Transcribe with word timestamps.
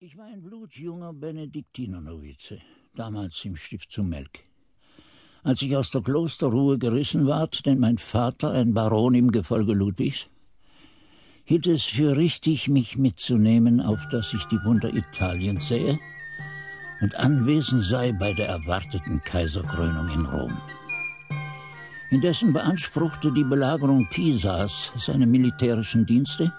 Ich 0.00 0.16
war 0.16 0.26
ein 0.26 0.42
blutjunger 0.42 1.12
Benediktinernovize, 1.12 2.60
damals 2.94 3.44
im 3.44 3.56
Stift 3.56 3.90
zu 3.90 4.04
Melk. 4.04 4.44
Als 5.42 5.60
ich 5.60 5.76
aus 5.76 5.90
der 5.90 6.02
Klosterruhe 6.02 6.78
gerissen 6.78 7.26
ward, 7.26 7.66
denn 7.66 7.80
mein 7.80 7.98
Vater, 7.98 8.52
ein 8.52 8.74
Baron 8.74 9.16
im 9.16 9.32
Gefolge 9.32 9.72
Ludwigs, 9.72 10.30
hielt 11.42 11.66
es 11.66 11.82
für 11.82 12.16
richtig, 12.16 12.68
mich 12.68 12.96
mitzunehmen, 12.96 13.80
auf 13.80 14.06
dass 14.08 14.32
ich 14.34 14.44
die 14.44 14.60
Wunder 14.64 14.94
Italiens 14.94 15.66
sähe 15.66 15.98
und 17.00 17.16
anwesend 17.16 17.82
sei 17.82 18.12
bei 18.12 18.32
der 18.34 18.46
erwarteten 18.46 19.20
Kaiserkrönung 19.22 20.10
in 20.10 20.26
Rom. 20.26 20.56
Indessen 22.10 22.52
beanspruchte 22.52 23.32
die 23.32 23.42
Belagerung 23.42 24.08
Pisas 24.10 24.92
seine 24.96 25.26
militärischen 25.26 26.06
Dienste, 26.06 26.52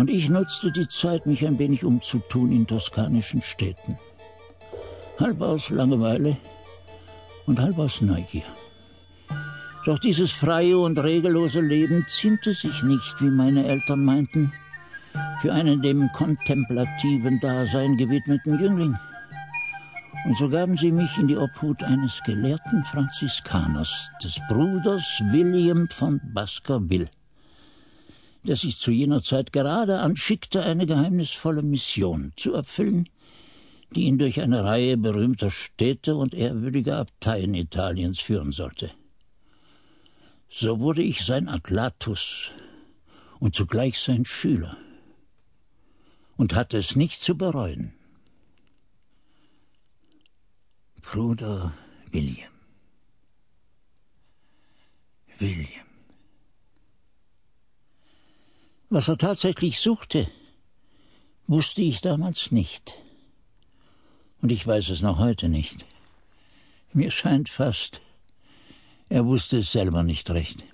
und 0.00 0.08
ich 0.08 0.30
nutzte 0.30 0.72
die 0.72 0.88
Zeit, 0.88 1.26
mich 1.26 1.46
ein 1.46 1.58
wenig 1.58 1.84
umzutun 1.84 2.52
in 2.52 2.66
toskanischen 2.66 3.42
Städten. 3.42 3.98
Halb 5.18 5.42
aus 5.42 5.68
Langeweile 5.68 6.38
und 7.44 7.60
halb 7.60 7.78
aus 7.78 8.00
Neugier. 8.00 8.48
Doch 9.84 9.98
dieses 9.98 10.32
freie 10.32 10.78
und 10.78 10.98
regellose 10.98 11.60
Leben 11.60 12.06
ziemte 12.08 12.54
sich 12.54 12.82
nicht, 12.82 13.20
wie 13.20 13.28
meine 13.28 13.66
Eltern 13.66 14.02
meinten, 14.02 14.54
für 15.42 15.52
einen 15.52 15.82
dem 15.82 16.08
kontemplativen 16.14 17.38
Dasein 17.40 17.98
gewidmeten 17.98 18.58
Jüngling. 18.58 18.96
Und 20.24 20.36
so 20.38 20.48
gaben 20.48 20.78
sie 20.78 20.92
mich 20.92 21.18
in 21.18 21.28
die 21.28 21.36
Obhut 21.36 21.82
eines 21.82 22.22
gelehrten 22.24 22.84
Franziskaners, 22.84 24.10
des 24.24 24.40
Bruders 24.48 25.22
William 25.30 25.86
von 25.90 26.22
Baskerville 26.32 27.10
der 28.44 28.56
sich 28.56 28.78
zu 28.78 28.90
jener 28.90 29.22
Zeit 29.22 29.52
gerade 29.52 30.00
anschickte, 30.00 30.62
eine 30.62 30.86
geheimnisvolle 30.86 31.62
Mission 31.62 32.32
zu 32.36 32.54
erfüllen, 32.54 33.08
die 33.94 34.02
ihn 34.02 34.18
durch 34.18 34.40
eine 34.40 34.64
Reihe 34.64 34.96
berühmter 34.96 35.50
Städte 35.50 36.16
und 36.16 36.34
ehrwürdiger 36.34 36.98
Abteien 36.98 37.54
Italiens 37.54 38.20
führen 38.20 38.52
sollte. 38.52 38.90
So 40.48 40.80
wurde 40.80 41.02
ich 41.02 41.24
sein 41.24 41.48
Atlatus 41.48 42.50
und 43.38 43.54
zugleich 43.54 43.98
sein 43.98 44.24
Schüler 44.24 44.76
und 46.36 46.54
hatte 46.54 46.78
es 46.78 46.96
nicht 46.96 47.20
zu 47.20 47.36
bereuen. 47.36 47.92
Bruder 51.02 51.72
William. 52.10 52.50
William. 55.38 55.89
Was 58.92 59.06
er 59.06 59.18
tatsächlich 59.18 59.78
suchte, 59.78 60.26
wusste 61.46 61.80
ich 61.80 62.00
damals 62.00 62.50
nicht. 62.50 62.94
Und 64.42 64.50
ich 64.50 64.66
weiß 64.66 64.90
es 64.90 65.00
noch 65.00 65.18
heute 65.18 65.48
nicht. 65.48 65.84
Mir 66.92 67.12
scheint 67.12 67.48
fast, 67.48 68.00
er 69.08 69.26
wusste 69.26 69.58
es 69.58 69.70
selber 69.70 70.02
nicht 70.02 70.28
recht. 70.30 70.64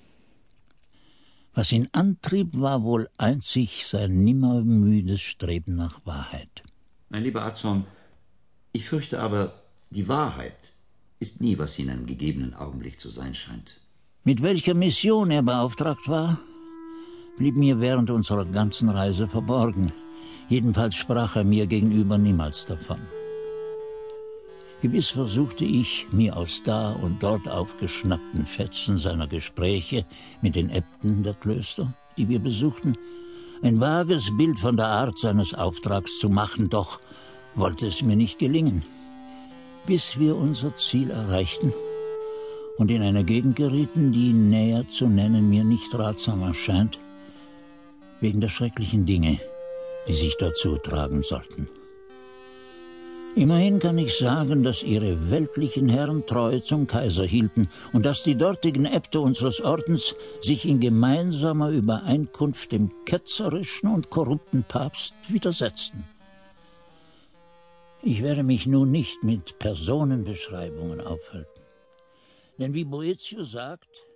Was 1.52 1.72
ihn 1.72 1.88
antrieb, 1.92 2.58
war 2.58 2.82
wohl 2.84 3.10
einzig 3.18 3.86
sein 3.86 4.24
nimmermüdes 4.24 5.20
Streben 5.20 5.76
nach 5.76 6.04
Wahrheit. 6.06 6.62
Mein 7.10 7.22
lieber 7.22 7.44
Azon, 7.44 7.84
ich 8.72 8.86
fürchte 8.86 9.20
aber, 9.20 9.62
die 9.90 10.08
Wahrheit 10.08 10.72
ist 11.18 11.42
nie, 11.42 11.58
was 11.58 11.74
sie 11.74 11.82
in 11.82 11.90
einem 11.90 12.06
gegebenen 12.06 12.54
Augenblick 12.54 12.98
zu 12.98 13.10
sein 13.10 13.34
scheint. 13.34 13.80
Mit 14.24 14.42
welcher 14.42 14.74
Mission 14.74 15.30
er 15.30 15.42
beauftragt 15.42 16.08
war, 16.08 16.40
blieb 17.36 17.56
mir 17.56 17.80
während 17.80 18.10
unserer 18.10 18.44
ganzen 18.44 18.88
Reise 18.88 19.28
verborgen. 19.28 19.92
Jedenfalls 20.48 20.94
sprach 20.94 21.36
er 21.36 21.44
mir 21.44 21.66
gegenüber 21.66 22.18
niemals 22.18 22.66
davon. 22.66 22.98
Gewiss 24.82 25.08
versuchte 25.08 25.64
ich, 25.64 26.06
mir 26.12 26.36
aus 26.36 26.62
da 26.64 26.92
und 26.92 27.22
dort 27.22 27.48
aufgeschnappten 27.48 28.46
Fetzen 28.46 28.98
seiner 28.98 29.26
Gespräche 29.26 30.04
mit 30.42 30.54
den 30.54 30.70
Äbten 30.70 31.22
der 31.22 31.34
Klöster, 31.34 31.92
die 32.16 32.28
wir 32.28 32.38
besuchten, 32.38 32.92
ein 33.62 33.80
vages 33.80 34.36
Bild 34.36 34.58
von 34.60 34.76
der 34.76 34.86
Art 34.86 35.18
seines 35.18 35.54
Auftrags 35.54 36.18
zu 36.18 36.28
machen, 36.28 36.68
doch 36.68 37.00
wollte 37.54 37.86
es 37.86 38.02
mir 38.02 38.16
nicht 38.16 38.38
gelingen, 38.38 38.84
bis 39.86 40.18
wir 40.18 40.36
unser 40.36 40.76
Ziel 40.76 41.10
erreichten 41.10 41.72
und 42.76 42.90
in 42.90 43.02
eine 43.02 43.24
Gegend 43.24 43.56
gerieten, 43.56 44.12
die 44.12 44.34
näher 44.34 44.86
zu 44.88 45.08
nennen 45.08 45.48
mir 45.48 45.64
nicht 45.64 45.94
ratsam 45.94 46.42
erscheint, 46.42 46.98
wegen 48.20 48.40
der 48.40 48.48
schrecklichen 48.48 49.06
Dinge, 49.06 49.40
die 50.08 50.14
sich 50.14 50.36
dort 50.38 50.56
zutragen 50.56 51.22
sollten. 51.22 51.68
Immerhin 53.36 53.80
kann 53.80 53.98
ich 53.98 54.16
sagen, 54.16 54.62
dass 54.62 54.82
ihre 54.82 55.30
weltlichen 55.30 55.90
Herren 55.90 56.24
treu 56.24 56.58
zum 56.60 56.86
Kaiser 56.86 57.26
hielten 57.26 57.68
und 57.92 58.06
dass 58.06 58.22
die 58.22 58.34
dortigen 58.34 58.86
Äbte 58.86 59.20
unseres 59.20 59.60
Ordens 59.60 60.14
sich 60.40 60.64
in 60.64 60.80
gemeinsamer 60.80 61.68
Übereinkunft 61.68 62.72
dem 62.72 62.90
ketzerischen 63.04 63.92
und 63.92 64.08
korrupten 64.08 64.64
Papst 64.64 65.14
widersetzten. 65.28 66.04
Ich 68.02 68.22
werde 68.22 68.42
mich 68.42 68.66
nun 68.66 68.90
nicht 68.90 69.22
mit 69.22 69.58
Personenbeschreibungen 69.58 71.02
aufhalten. 71.02 71.60
Denn 72.58 72.72
wie 72.72 72.84
Boethius 72.84 73.52
sagt, 73.52 74.06